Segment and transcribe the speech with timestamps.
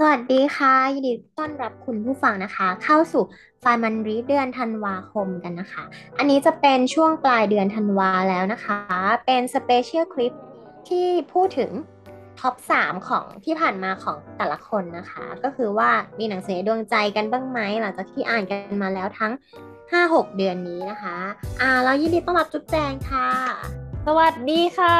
[0.00, 3.22] สวัสดีค่ะ ยินดีต้อนรับคุณผู้ฟังนะคะ เข้าสู่
[3.60, 5.84] ไฟมันรีเดือนธันวาคมกันนะคะ
[6.18, 8.78] อันนี้จะเป็นช่วงปลายเดือนธันวาแล้วนะคะ
[9.26, 10.32] เป็น special clip
[10.88, 11.70] ที่พูดถึง
[12.40, 19.32] top 3 ของที่ผ่านมาของแต่ละคนนะคะ ก็คือว่ามีหนังสือดวงใจกันบ้างไหมหลังจากที่อ่านกันมาแล้วทั้ง
[19.84, 21.16] 5-6 เดือนนี้นะคะ
[21.60, 23.28] อ่าแล้วยินดีต้อนรับจุ๊บแจงค่ะ
[24.06, 24.98] สวัสดีค่ะ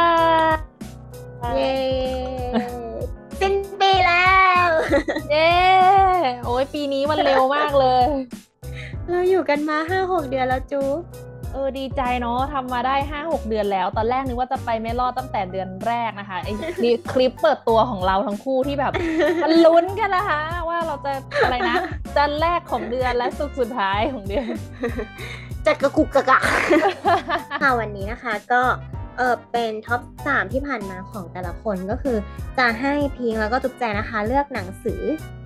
[6.72, 8.06] ปีนี้มันเร็วมากเลย
[9.10, 10.98] เราอยู่กันมาห้าหกเดือนแล้วจู๊บ
[11.52, 18.92] เออดีใจเนาะทำมาได้ห้าหกเดือนแล้ว ตอนแรกนึกว่าจะไปไม่รอดตั้งแต่เดือนแรกนะคะไอ้นี่คลิปเปิดตัวของเราทั้งคู่ที่แบบ
[19.44, 21.12] มันลุ้นกันนะคะ ว่าเราจะ
[21.44, 21.76] อะไรนะ
[22.16, 24.46] จันทร์แรกของเดือนและสุดสุดท้ายของเดือน
[25.66, 26.40] จัดกระกุกกะกะ
[27.62, 28.62] ค่ะวันนี้นะคะก็
[29.16, 32.16] เออเป็นท็อปสามที่ผ่านมาของแต่ละคนก็คือ
[32.58, 35.02] จะให้พิงแล้วก็จุ๊บแจนะคะ เลือกหนังสือ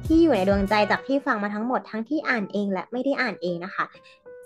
[0.07, 3.85] ที่อยู่ในดวงใจจากที่ฟังมาทั้งหมดทั้งที่อ่านเองและไม่ได้อ่านเองนะคะ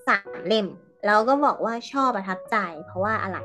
[0.06, 0.66] สามเล่ม
[1.06, 3.38] แล้วก็บอกว่าชอบประทับใจ เพราะว่าอะไร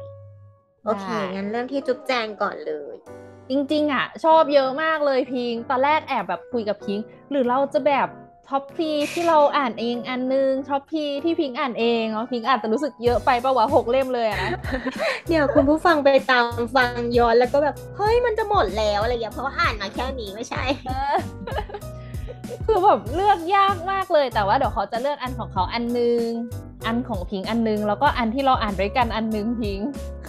[0.85, 2.95] โอเคได้งั้นเริ่มที่จุ๊บแจงก่อนเลย
[3.49, 6.99] จริง ๆ อะ ชอบเยอะมากเลยพิง ตอนแรกแอบแบบคุยกับพิง
[7.31, 8.07] หรือเราจะแบบ
[8.49, 14.51] ท็อปพีที่เราอ่านเองอันนึงท็อปพีที่พิงอ่านเองเนาะพิงอาจจะรู้สึกเยอะไปปะวะหกเล่มเลยอะนะ
[15.27, 21.15] เดี๋ยวคุณผู้ฟังไปตามฟังย้อนแล้วก็แบบ เฮ้ยมันจะหมดแล้วอะไรอย่างเงี้ยเพราะว่าอ่านมาแค่นี้ไม่ใช่เออ
[22.65, 26.25] คือแบบเลือกยากมากเลย แต่ว่าเดี๋ยวเขาจะเลือกอันของเขาอันนึง
[26.85, 29.79] อันของพิงอันนึง แล้วก็อันที่เราอ่านด้วยกันอันนึงพิง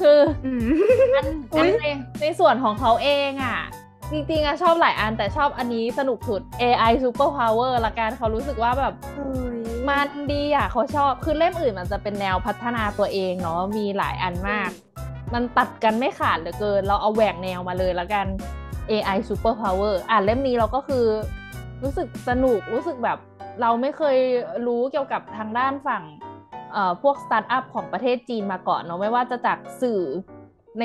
[0.00, 0.62] คืออืม
[1.16, 1.86] อันอุ๊อันยใน
[2.20, 3.58] ในส่วนของเขาเองอะ
[4.10, 9.56] จริงๆอะชอบหลายอันแต่ชอบอันนี้สนุกสุด AI Super Power ละกันเขารู้สึกว่าแบบเฮ้ย
[9.88, 14.70] มันดีอะเขาชอบ คือเล่มอื่นมันจะเป็นแนวพัฒนาตัวเองเนาะมีหลายอันมาก
[15.34, 18.26] มันตัดกันไม่ขาดเหลือเกิน เราเอาแหวกแนวมาเลยแล้วกัน
[18.90, 21.04] AI Super Power อ่านเล่มนี้เราก็คือ
[21.82, 23.18] รู้สึกสนุกรู้สึกแบบ
[23.60, 24.18] เราไม่เคย
[24.66, 26.02] รู้เกี่ยวกับทางด้านฝั่ง
[26.72, 30.00] เอ่อพวกสตาร์ทอัพของประเทศจีนมาก่อนเนาะไม่ว่าจะจากสื่อ
[30.80, 30.84] ใน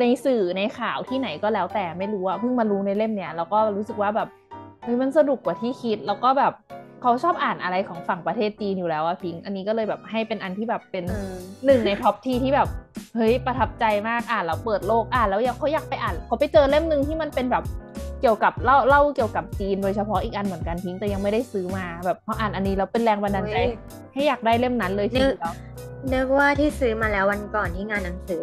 [0.00, 4.28] ในสื่อในข่าวที่ไหนก็แล้วแต่ไม่รู้อะเพิ่งมารู้ในเล่มเนี้ยแล้วก็รู้สึกว่าแบบ
[4.82, 6.52] เฮ้ยมันสนุกกว่าที่คิด แล้วก็แบบ
[7.02, 11.32] เขาชอบอ่านอะไรของฝั่งประเทศจีนอยู่แล้วอะพิงค์อันนี้ก็เลยแบบให้เป็นอันที่แบบเป็นเออ
[11.66, 12.68] หนึ่งในท็อปทีที่แบบ
[13.16, 17.64] เฮ้ยประทับใจมากอ่านแล้วเปิดโลกอ่านแล้วอยากเขาอยากไปอ่านเขาไปเจอเล่มหนึ่งที่มันเป็นแบบ
[18.22, 23.70] เกี่ยวกับเล่าเล่าเกี่ยวกับจีนโดยเฉพาะอีกอันเหมือนกันทิ้งแต่ยังไม่ได้ซื้อมาแบบพออ่านอันนี้แล้วเป็นแรงบันดาลใจเฮ้ย
[24.12, 25.54] ให้อยากได้เล่มนั้นเลยทีเดียว
[26.14, 28.40] นึกว่าที่ซื้อมาแล้ววันก่อนที่งานหนังสือ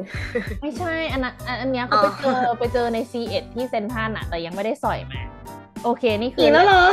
[0.61, 5.21] ไม่ใช่ อันนั้นอันอันเนี้ยเขาไปเจออ๋อไปเจอใน C1 ที่เซนทรันอะแต่ยังไม่ได้สอยมา
[5.83, 6.83] โอเคนี่คือีกแล้วเหรอ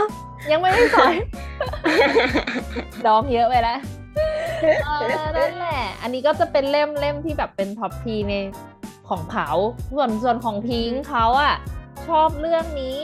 [0.53, 1.15] ยังไม่ได้สอย
[3.07, 3.79] ดองเยอะไปแล้ว
[4.85, 8.35] เออนั่นแหละ อันนี้ก็จะเป็นเล่มเล่มที่แบบเป็นท็อปทีใน
[9.09, 9.51] ของเขา
[9.97, 11.55] ส่วนส่วนของพิงค์เขาอะ
[12.09, 13.03] ชอบเรื่องนี้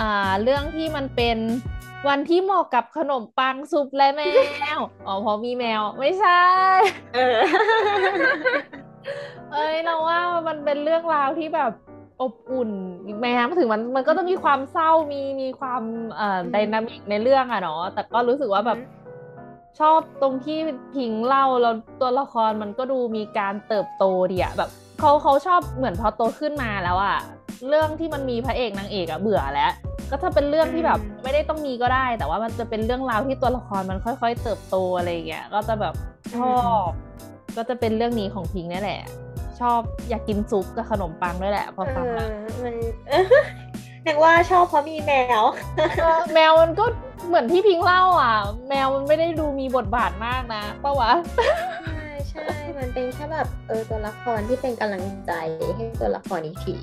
[0.00, 0.10] อ่า
[0.42, 1.38] เรื่องที่มันเป็น
[2.08, 4.22] วันที่เหมาะกับขนมปังซุปและแม
[4.78, 6.42] ว อ๋อเพราะมีแมว ไม่ใช่
[7.14, 7.38] เออ
[9.52, 11.72] เอ้ยเราว่ามันเป็นเรื่องราวที่แบบ
[12.22, 12.70] อบอุ่น
[13.20, 15.82] แม้ถึงมันมันก็จะมีความเศร้ามีมีความ
[16.16, 18.96] เอ่ออืมไดนามิกในเรื่องอะเนาะแต่ก็รู้สึกว่าแบบอืม
[19.80, 20.58] ชอบตรงที่
[20.94, 24.70] พิงเล่าแล้วตัวละครมันก็ดูมีการเติบโตดีอะแบบ
[25.00, 27.18] เขาเขาชอบเหมือนพอโตขึ้นมาแล้วอะ
[27.68, 29.72] เรื่องที่มันมีพระเอกนางเอกอะเบื่อแล้ว
[30.10, 35.94] ก็ถ้าเป็นเรื่องที่แบบอืมไม่ได้ต้องมีก็ได้ แต่ว่ามันจะเป็นเรื่องราวที่ตัวละครมันค่อย ๆ เติบโตอะไรอย่างเงี้ยก็จะแบบ
[36.34, 36.56] ชอ
[36.86, 36.88] บ
[37.56, 39.02] ก็จะเป็นเรื่องนี้ของพิงค์นี่แหละ
[39.60, 42.28] ชอบอยากกินซุปกับขนมปังด้วยแหละพอเอฟังอแล้ว
[42.64, 42.74] มัน
[43.08, 43.24] เออ
[44.06, 45.42] นึกว่าชอบเพราะมีแมว
[46.02, 46.84] เออแมวมันก็
[47.28, 48.34] เหมือนที่พิงค์เล่าอะ
[48.68, 51.10] แมวมันไม่ได้ดูมีบทบาทมากนะปะวะ
[51.86, 52.46] ใช่ใช่
[52.78, 55.32] มันเป็นแค่แบบเออตัวละครที่เป็นกำลังใจ
[55.76, 56.76] ให้ตัวละครอีกที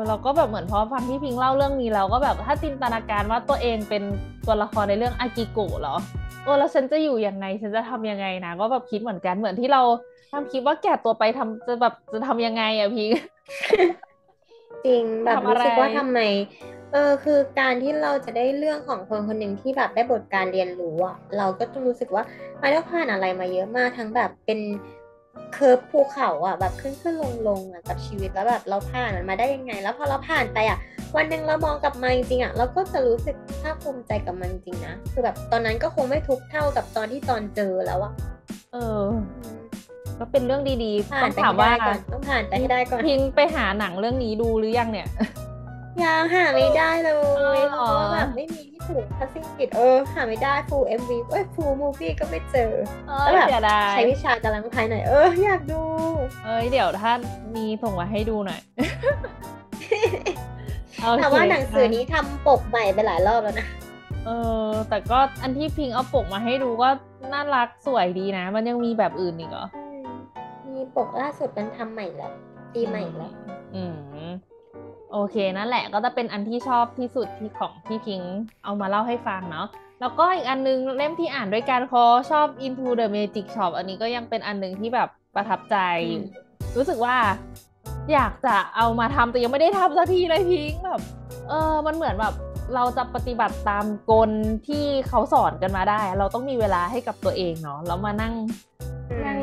[0.00, 4.02] เออเราก็แบบเหมือนพอฟังที่พิงค์เล่าเรื่องนี้แล้วก็แบบถ้าจินตนาการว่าตัวเองเป็น
[4.46, 5.96] ตัวละครในเรื่องอากิโกะเหรอ
[6.44, 9.82] โอ้แล้วฉันจะอยู่ยังไงฉันจะทำยังไงนะก็แบบคิดเหมือนกันเหมือนที่เรา
[10.32, 13.14] ทำคลิปว่าแก่ตัวไปทำจะแบบจะทำยังไงอะพิงค์
[14.86, 16.20] จริงแบบทำอะไรรู้สึกว่าทำไม
[16.92, 22.24] เออคือการที่เราจะได้เรื่องของคนคนหนึ่งที่แบบได้บทการเรียนรู้อะเราก็ต้องรู้สึกว่า
[22.60, 24.58] มันต้องผ่านอะไรมาเยอะมากทั้งแบบเป็น
[25.62, 30.78] เคิร์ฟภูเขาอะแบบขึ้นขึ้นลงลงอะกับชีวิตแล้วแบบเราผ่านมันมาได้ยังไง แล้วพอเราผ่านไปอะ
[31.16, 38.12] วันหนึ่งเรามองกลับมาจริงๆอะเราก็จะรู้สึกภาคภูมิใจกับมันจริงๆนะคือแบบตอนนั้นก็คงไม่ทุกข์เท่ากับตอนที่ตอนเจอแล้วอะ
[38.72, 39.04] เออ
[40.18, 45.08] ก็เป็นเรื่องดีๆผ่าต้นองไปถามให้ว่าได้ก่อนต้องผ่านไปให้ได้ก่อนพิงไปหาหนังเรื่องนี้ดูหรือยังเนี่ย
[46.02, 52.72] ยังหาไม่ได้เลเออยเพราะว่าแบบไม่มีที่ถูกภาษาอังกฤษเออหาไม่ได้ full MV เอ้ย full movie ก็ไม่เจอ
[53.08, 55.82] เอแล้วอแบบเสียดายใช้วิชากำลังภายหน่อยเอออยากดู
[56.44, 57.12] เอ้ยเดี๋ยวถ้า
[57.56, 58.60] มีส่งมาให้ดูหน่อย
[59.70, 59.88] โอเค
[61.18, 63.68] แต่ว่าหนังสือนี้ทำปกใหม่ไปหลายรอบแล้วนะ
[64.26, 64.30] เอ
[64.68, 66.88] อแต่ก็อันที่พิงเอาปกมาให้ดูก็
[67.32, 70.10] น่ารักสวยดีนะ มันยังมีแบบอื่นอีกเหรออืม
[70.74, 72.32] มีปกล่าสุดมันทำใหม่แล้ว
[72.74, 73.32] ตีใหม่แล้ว
[73.74, 73.94] อืม
[75.12, 79.66] โอเคนั่นแหละก็จะเป็นอันที่ชอบที่สุดที่ของพี่พิงค์เอามาเล่าให้ฟังเนาะ
[80.00, 85.76] แล้วก็อีกอันนึงเล่มที่อ่านด้วยกันคอชอบ Into the Magic Shop อันนี้ก็ยังเป็นอันหนึ่งที่แบบประทับใจ
[86.08, 86.22] อยู่
[86.76, 87.16] รู้สึกว่า
[88.12, 91.02] อยากจะเอามาทำแต่ยังไม่ได้ทำสักทีเลยพิงค์แบบ
[91.48, 92.34] เออมันเหมือนแบบ
[92.74, 94.30] เราจะปฏิบัติตามกล
[94.68, 98.34] ที่เขาสอนกันมาได้ เราต้องมีเวลาให้กับตัวเองเนาะแล้วมานั่ง
[99.26, 99.38] นั่ง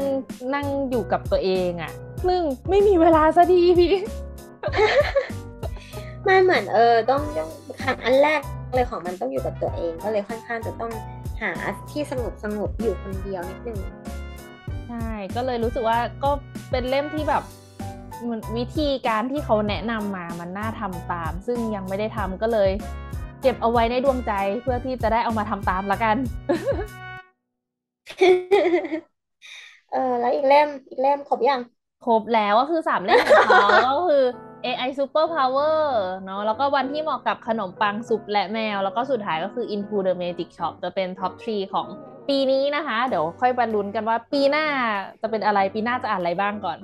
[0.54, 1.92] นั่งอยู่กับตัวเองอะ
[2.28, 3.94] ซึ่งไม่มีเวลาสักทีพี่
[6.26, 7.50] มันเหมือนเออต้องต้อง
[7.82, 8.42] ขั้นอันแรก
[8.74, 10.92] เลยของมันต้องอยู่กับตัวเองก็เลยค่อนข้างจะต้อง
[11.42, 11.52] หา
[11.92, 13.80] ที่สงบสงบอยู่คนเดียวนิดนึง
[14.88, 16.32] ใช่ก็เลยรู้สึกว่าก็
[16.72, 17.44] เป็นเล่มที่แบบ
[18.22, 22.72] เหมือนวิธีการที่เขาแนะนำมามันน่าทำตาม ซึ่งยังไม่ได้ทำก็เลย
[23.42, 26.18] เก็บเอาไว้ในดวงใจเพื่อที่จะได้เอามาทำตามละกัน
[29.92, 31.62] เออแล้วอีกเล่มอีกเล่มครบยัง
[32.06, 33.66] ครบแล้วก็คือสามเล่มของเขา
[33.98, 34.24] ก็คือ
[34.66, 35.80] AI Super Power
[36.26, 41.88] เนาะแล้วก็วันที่เหมาะกับขนมปังซุปและแมว แล้วก็สุดท้ายก็คือ Into the Magic Shop จะเป็น top 3ของ
[42.30, 44.66] ปีนี้นะคะ เดี๋ยวค่อยมาลุ้นกันว่าปีหน้า
[45.22, 46.78] จะเป็นอะไรปีหน้าจะอ่านอะไรบ้างก่อน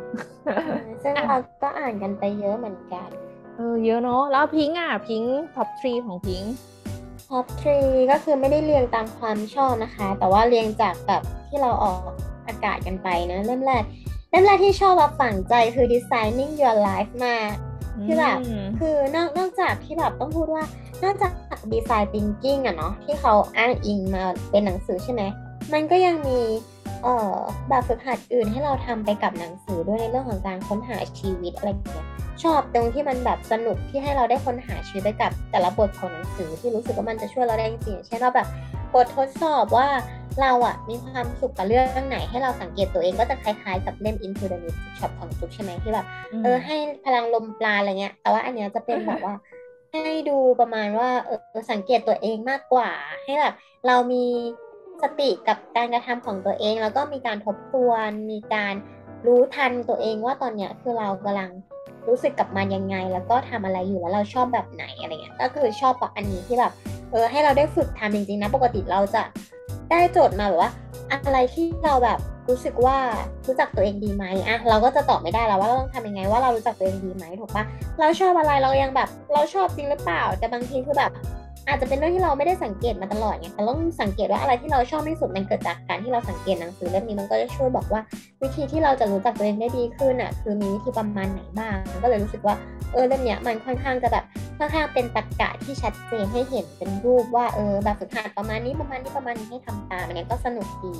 [0.46, 3.10] เออซึ่งเราก็อ่านกันไปเยอะเหมือนกัน
[3.56, 5.24] เออเยอะเนาะแล้วพิงค์อะพิง
[5.56, 6.54] ค์ top 3ของพิงค์
[7.30, 7.80] top three
[8.12, 12.00] ก็คือไม่ได้เรียงตามความชอบนะคะ แต่ว่าเรียงจากแบบที่เราออก
[12.48, 13.84] อากาศกันไปนะเล่มแรก
[14.34, 17.54] เล่มแรกที่ชอบแบบฝังใจคือ designing your life มาก
[18.06, 20.64] คือแบบอืมคือนอกนอกจากที่แบบต้องพูดว่า
[21.04, 21.32] นอกจาก
[21.74, 25.22] ดีไซน์ thinking อะเนาะที่เขาอ้างอิงมาเป็นหนังสือใช่ไหม
[25.74, 26.40] มันก็ยังมี
[27.04, 27.38] เอ่อ
[27.70, 32.08] แบบฝึกหัดอื่นให้เราทำไปกับหนังสือด้วยในเรื่องของการค้นหาชีวิตอะไรอย่างเงี้ย
[32.44, 38.48] ชอบตรงที่มันแบบสนุกที่ให้เราได้ค้นหาชีวิตไปกับแต่ละบทของหนังสือที่รู้สึกว่ามันจะช่วยเราได้จริงๆเช่นว่าแบบ
[38.94, 39.88] บททดสอบว่า
[40.42, 46.06] เราอะมีความสุขกับเรื่องไหน ให้เราสังเกตตัวเองก็จะคล้ายๆ กับเล่ม Into the Music Shop ของจุ๊บใช่ไหมที่แบบ
[46.44, 46.76] เออให้
[47.06, 49.34] พลังลมปราณอะไรเงี้ย แต่ว่าอันเนี้ยจะเป็นแบบว่า
[49.92, 51.40] ให้ดูประมาณว่าเออ
[51.72, 52.90] สังเกตตัวเองมากกว่า
[53.24, 53.54] ให้แบบ
[53.88, 54.26] เรามี
[55.04, 58.74] สติกับการกระทำของตัวเอง แล้วก็มีการทบทวนมีการ
[59.28, 61.52] รู้ทันตัวเองว่าตอนเนี้ยคือเรากำลัง
[62.08, 66.74] รู้สึกกับมันยังไง แล้วก็ทำอะไรอยู่แล้วเราชอบแบบไหนอะไรเงี้ยก็คือชอบกับอันนี้ที่แบบ
[67.12, 69.24] เออให้เราได้ฝึกทำจริงๆนะปกติเราจะ
[69.92, 70.72] ได้โจทย์มาแบบว่า
[71.12, 72.20] อะไรที่เราแบบ
[72.50, 72.98] รู้สึกว่า
[73.48, 77.64] รู้จักตัวเองดีไหมอะเราก็จะตอบไม่ได้แล้วว่าเราต้องทำยังไงว่าเรารู้จักตัวเองดีไหมถูกปะ
[78.00, 81.12] เราชอบอะไรเรายังแบบ เราชอบจริงหรือเปล่า แต่บางทีคือแบบ
[81.68, 88.02] อาจจะเป็นเรื่องที่เราไม่ได้สังเกตมาตลอดไงแต่ต้องสังเกตว่าอะไรที่เราชอบที่สุดมันเกิดจากการที่เราสังเกตหนังสือเล่มนี้มันก็จะช่วยบอกว่า
[88.42, 92.56] วิธีที่เราจะรู้จักตัวเองได้ดีขึ้นอะคือมีวิธีประมาณไหนบ้างก็เลยรู้สึกว่า
[92.94, 94.24] เออเล่มเนี้ยมันค่อนข้างจะแบบ
[94.58, 100.96] ค่อนข้างเป็นตรรกะที่ชัดเจนให้เห็นเป็นรูปว่าเออแบบฝึกหัดประมาณนี้ประมาณนี้ประมาณนี้ให้ทำตามอันเนี้ยก็สนุกดี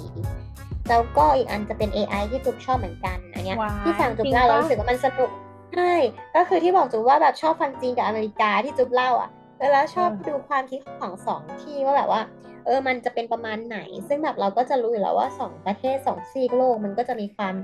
[0.90, 5.30] แล้วก็อีกอันจะเป็น AI ที่จุ๊บชอบเหมือนกันอันเนี้ยว้ายที่สั่งจุ๊บจริงเล่าเราปะรู้สึกว่ามันสนุก
[5.74, 5.94] ใช่
[6.36, 9.30] ก็คือที่บอกจุ๊บว่าแบบชอบฟังจีนกับอเมริกาที่จุ๊บเล่าอะ
[9.72, 12.22] แล้วชอบดูความคิดของสองที่ว่าแบบว่า
[12.66, 13.78] เออมันจะเป็นประมาณไหน
[14.08, 17.56] ซึ่งแบบเราก็จะรู้อยู่แล้วว่าสองประเทศสองซีกโลกมันก็จะมีความ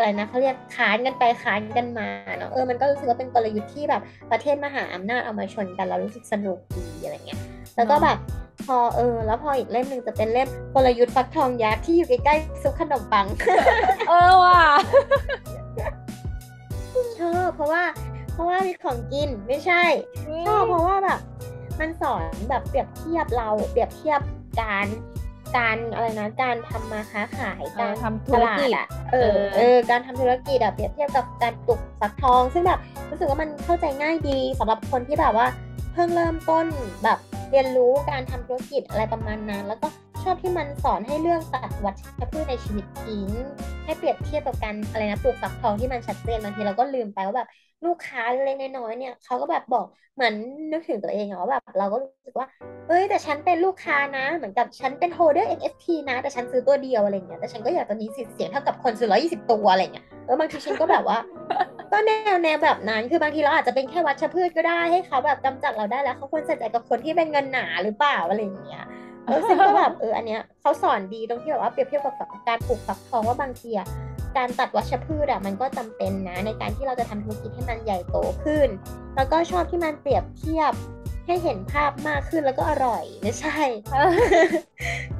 [0.00, 7.40] อะไรนะเขาเรียกค้านกันไปค้านกันมาเนาะเออมันก็รู้สึกว่าเป็นกลยุทธ์ที่แบบประเทศมหาอำนาจเอามาชนกันเรารู้สึกสนุกดีอะไรเงี้ย
[7.76, 8.18] แล้วก็แบบ
[8.66, 13.26] พอเออ แล้วพออีกเล่มหนึ่งจะเป็นเล่มกลยุทธ์ฟักทองยักษ์ที่อยู่ใกล้ๆซุปขนมปัง
[14.08, 14.62] เออว่ะ
[17.18, 17.82] ชอบเพราะว่า
[18.32, 19.82] เพราะว่ามีของกินไม่ใช่
[20.46, 21.20] ชอบเพราะว่าแบบ
[21.80, 24.20] มันสอนแบบเปรียบเทียบเราเปรียบเทียบ
[24.60, 24.86] การ
[25.56, 32.80] การอะไรนะการทำมาค้าขายเอการอทำธุตรลากิดจอะเออเออเออการทำธุรกิจอะเปรียบเทียบกับการปลูกฟักทอง ซึ่งแบบ
[33.10, 35.46] รู้สึกว่ามันเข้าใจง่ายดีสำหรับคนที่แบบว่า
[35.94, 36.66] เพิ่งเริ่มต้น
[37.04, 37.18] แบบ
[37.50, 39.86] เรียนรู้การทำธุรกิจอะไรประมาณนั้น แล้วก็
[40.24, 41.96] ชอบที่มันสอนให้เรื่องตัดวัช
[42.30, 43.28] พืชในชีวิตทิ้ง
[43.84, 47.48] ให้เปรียบเทียบกับการอะไรนะปลูกฟักทองที่มันชัดเจนบางทีเราก็ลืมไปว่าแบบ
[47.86, 50.34] ลูกค้าเล็กน้อยเนี่ยเขาก็แบบบอกเหมือน
[50.72, 52.46] นึกถึงตัวเองอะว่าแบบเราก็รู้สึกว่า
[52.88, 61.18] เอ้ยแต่ฉันเป็นลูกค้านะ เหมือนกับฉันเป็นโฮเดอร์ NFT นะ แต่ฉันซื้อตัวเดียวอะไรเงี้ยแต่ฉันก็อยากจะมีสิทธิ์เสียงเท่ากับคนซื้อร้อยี่สิบตัวอะไรเงี้ยเออบางทีฉันก็แบบว่า
[61.92, 68.84] ก็แนวแนวแบบนั้นคือบางทีเราอาจจะเป็นแค่วัชพืชก็ได้ให้เขาแบบกำจัดเราได้แล้วเขาควรใส่ใจกับคนที่เป็นเงินหนาหรือเปล่าอะไรอย่างเงี้ย
[69.48, 72.14] ซึ่งก็แบบเอออันเนี้ยเขาสอนดีตรงที่แบบว่าเปรียบเทียบกับ
[72.48, 73.86] การปลูกฟักทองว่าบางทีอะ
[74.36, 78.68] การตัดวัชพืชอะมันก็จำเป็นนะ ในการที่เราจะทำธุรกิจให้มันใหญ่โตขึ้น
[79.16, 80.72] แล้วก็ชอบที่มันเปรียบเทียบ
[81.26, 83.58] ให้เห็นภาพมากขึ้นแล้วก็อร่อยไม่ใช่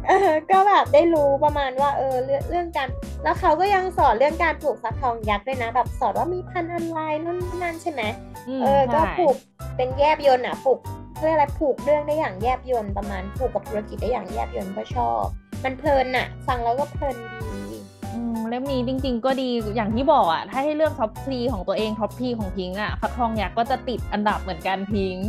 [0.07, 2.89] เออก็แบบได้รู้ประมาณว่าเออเรื่องเรื่องการ
[3.23, 8.03] แล้วเขาก็ยังสอนเรื่องการปลูกฟักทองยักษ์ด้วยนะ แบบสอนว่ามีพันธุ์อะไรนู่นนี่นั่นใช่ไหม
[8.49, 9.37] มเออ ก็ใช่ปลูก
[9.77, 10.79] เป็นแยบยนต์อะผูก
[11.23, 15.25] เรียกอะไรผูกเรื่องได้อย่างแยบยนต์ประมาณผูกกับธุรกิจได้อย่างแยบยนต์ก็ชอบ
[15.65, 17.17] มันเพลินอะฟังแล้วก็เพลิน
[17.53, 17.79] ดี
[18.13, 25.27] อืมเล่มนี้จริงๆก็ดีอย่างที่บอกอะถ้าให้เลือก top three ของตัวเอง top three ของพิงค์อะฟักทองยักษ์ก็จะติดอันดับเหมือนกันพิงค์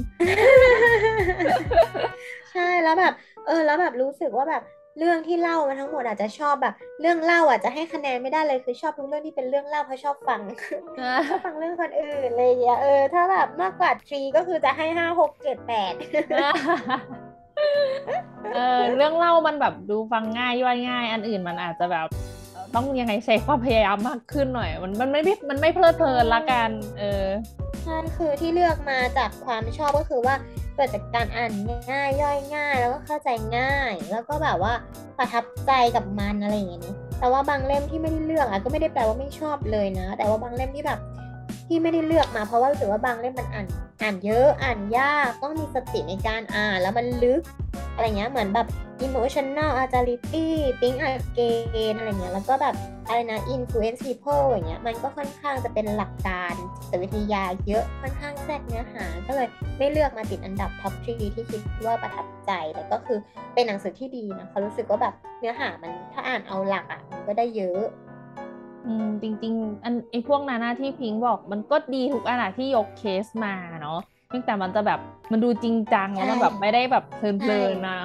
[2.52, 3.14] ใช่แล้วแบบ
[3.48, 4.64] เออแล้วแบบรู้สึกว่าแบบ
[4.98, 10.42] เรื่องที่เล่ามาทั้งหมดอาจจะชอบแบบ เรื่องเล่าอาจจะให้คะแนนไม่ได้เลยคือชอบทุกเรื่องที่เป็นเรื่องเล่าเพราะชอบฟัง
[11.28, 15.94] ชอบฟังเรื่องคนอื่นเลยอย่างเงี้ยเออถ้าแบบมากกว่าทรีก็คือจะให้ห้าหกเจ็ดแปด
[18.54, 22.08] เออเรื่องเล่ามันแบบดูฟังง่ายย่อยง่าย อันอื่นมันอาจจะแบบ
[22.54, 26.70] เอ่อต้องยังไงใช้ความพยายามมากขึ้นหน่อย มันมันไม่มันไม่เพลิดเพลินละกัน
[27.00, 27.26] เออ
[27.84, 30.36] ใช่คือที่เลือกมาจากความชอบก็คือว่า
[30.71, 31.52] เกิดจากการอ่าน
[31.92, 34.74] ง่ายย่อยง่าย แล้วก็เข้าใจง่าย แล้วก็แบบว่า
[35.18, 41.00] ประทับใจกับมันอะไรอย่างเงี้ยแต่ว่าบางเล่มที่ไม่ได้เลือกอะก็ไม่ได้แปลว่าไม่ชอบเลยนะ แต่ว่าบางเล่มที่แบบ
[41.74, 43.68] ที่ไม่ได้เลือกมาเพราะว่ารู้สึกว่าบางเล่มมันอ่าน
[44.02, 47.42] อ่านเยอะอ่านยากต้องมีสติในการอ่านแล้วมันลึก
[47.96, 48.68] อะไรเงี้ยเหมือนแบบ
[49.06, 50.46] emotional agility
[50.80, 52.76] think again อะไรเงี้ยแล้วก็แบบ
[53.08, 59.48] อะไรนะ influence people อย่างเงี้ยมันก็ค่อนข้างจะเป็นหลักการจิตวิทยาเยอะค่อนข้างแทรกเนื้อหา ก็เลย
[59.78, 63.20] ไม่เลือกมาติดอันดับ top 3ที่คิดว่าประทับใจแต่ก็คือ
[63.54, 67.82] เป็นหนังสือที่ดีนะเขารู้สึกว่าแบบเนื้อหามันถ้าอ่านเอาหลักอะมันก็ได้เยอะ
[68.86, 75.00] อืมจริง ๆ อันไอ้พวกนั้นนะที่พิงค์บอกมันก็ดีทุกอันอะที่ยกเคสมาเนาะเพียงแต่มันจะแบบ
[75.32, 78.00] มันดูจริงจังแล้วมันแบบไม่ได้แบบเพลินๆนะ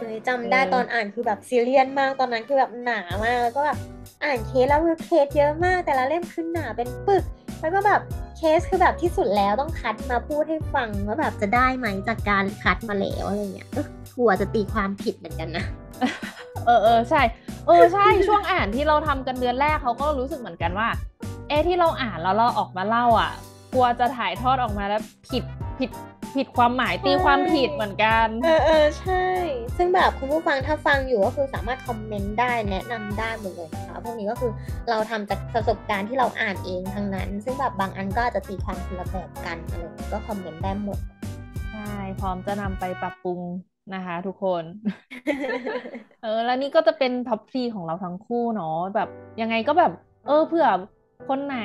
[0.00, 3.78] เลยจำได้เออตอนอ่านคือแบบซีเรียสมากตอนนั้นคือแบบหนามากแล้วก็แบบ
[4.24, 7.24] อ่านเคสแล้วคือเคสเยอะมาก แต่ละเล่มคือหนาเป็นปึก
[7.60, 8.00] แล้วก็แบบ
[8.36, 15.64] เคสคือแบบที่สุดแล้วต้องคัดมาพูดให้ฟังว่าแบบจะได้ไหมจากการคัดมาแล้วอะไรเงี้ยเออกลัวจะตีความผิดเหมือนกันนะ
[16.66, 17.20] เออเออใช่
[17.66, 20.88] เออใช่ช่วงอ่านที่เราทำกันเดือนแรกเขาก็รู้สึกเหมือนกันว่า
[21.48, 23.32] เอะที่เราอ่านแล้วเราออกมาเล่าอะ
[23.72, 25.44] กลัวจะถ่ายทอดออกมาแล้วผิด
[25.78, 25.90] ผิด
[26.36, 29.24] ผิดความหมายตีความผิดเหมือนกัน เออเออใช่
[29.76, 34.52] ซึ่งแบบคุณผู้ฟังถ้าฟังอยู่ก็คือสามารถคอมเมนต์ได้แนะนำได้หมดเลยนะคะพวกนี้ก็คือ
[34.90, 40.98] เราทำจากประสบการณ์ที่เราอ่านเองทั้งนั้น ซึ่งแบบบางอันก็อาจจะตีความคนละแบบกันอะไรอย่างเงี้ยก็คอมเมนต์ได้หมด
[41.70, 43.40] ใช่พร้อมจะนำไปปรับปรุง
[43.94, 44.62] นะคะ ทุกคน
[46.22, 49.08] เออ แล้วนี่ก็จะเป็น top three ของเราทั้งคู่เนาะแบบ
[49.40, 49.92] ยังไงก็แบบ
[50.26, 50.68] เออเผื่อ
[51.28, 51.58] คนไหน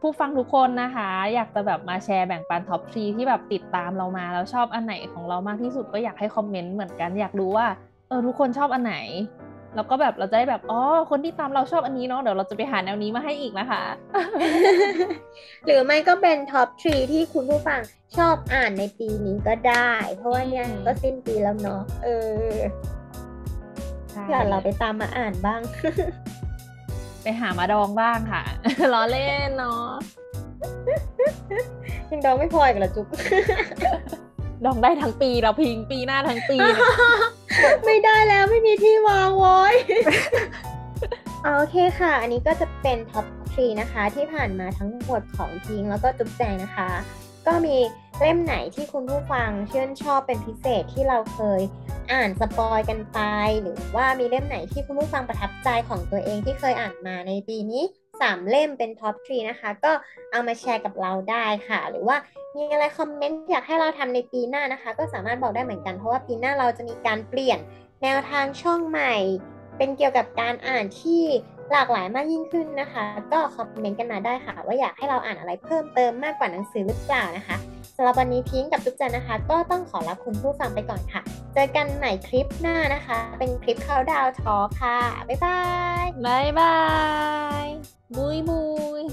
[0.00, 7.66] ผู้ฟังทุกคนนะคะ อยากจะแบบมาแชร์แบ่งปัน top three ที่แบบติดตามเรามาแล้วชอบอันไหนของเรามากที่สุดก็อยากให้คอมเมนต์เหมือนกันอยากรู้ว่า
[8.08, 8.96] เออทุกคนชอบอันไหน
[9.74, 13.82] แล้วก็แบบเราจะได้แบบอ๋อคนที่ตามเราชอบอันนี้เนาะเดี๋ยวเราจะไปหาแนวนี้มาให้อีกนะคะ
[15.66, 17.80] หรือไม่ก็เป็นท็อปทรีที่คุณผู้ฟัง
[18.16, 22.08] ชอบอ่านในปีนี้ก็ได้ เพราะว่าเนี่ยอืมก็สิ้นปีแล้วเนาะเอ
[22.50, 22.54] อ
[24.10, 25.60] ใช่เผื่อเราไปตามมาอ่านบ้าง
[27.22, 28.42] ไปหามาดองบ้างค่ะ
[28.94, 29.88] ล้อเล่นเนาะ
[32.10, 33.06] ยังดองไม่พออีกเหรอจุ๊บ
[34.64, 36.58] ดองได้ทั้งปีเราพิงค์ปีหน้าทั้งปี
[37.84, 39.62] ไม่ได้แล้วไม่มีที่วางไว้
[41.44, 46.90] โอเคค่ะ อันนี้ก็จะเป็น top three นะคะที่ผ่านมาทั้งหมดของพิงค์แล้วก็จุ๊บแจงนะคะ
[47.46, 47.76] ก็มี
[48.20, 51.60] เล่มไหนที่คุณผู้ฟังชื่นชอบเป็นพิเศษที่เราเคย
[52.12, 53.18] อ่านสปอยกันไป
[53.62, 57.82] หรือว่ามีเล่มไหนที่คุณผู้ฟังประทับใจของตัวเองที่เคยอ่านมาในปีนี้
[58.22, 59.92] 3 เล่มเป็น top three นะคะ ก็
[60.32, 62.16] เอามาแชร์กับเราได้ค่ะ หรือว่า
[62.56, 67.58] มีอะไรคอมเมนต์อยากให้เราทำในปีหน้านะคะ ก็สามารถบอกได้เหมือนกัน เพราะว่าปีหน้าเราจะมีการเปลี่ยน
[68.02, 69.14] แนวทางช่องใหม่
[69.76, 71.22] เป็นเกี่ยวกับการอ่านที่
[71.72, 77.56] หลากหลายมากยิ่งขึ้นนะคะ ก็คอมเมนต์กันมาได้ค่ะ ว่าอยากให้เราอ่านอะไรเพิ่มเติมมากกว่าหนังสือหรือเปล่านะคะ
[77.96, 81.20] สำหรับวันนี้พิงกับทุกจันนะคะ ก็ต้องขอลาคุณผู้ฟังไปก่อนค่ะ
[81.54, 85.60] เจอกันใหม่คลิปหน้านะคะ เป็นคลิปเขาดาวทอค่ะ บ๊ายบา
[86.02, 86.76] ยบายบา
[87.64, 87.66] ย
[88.16, 88.62] บุยบุ
[89.02, 89.04] ย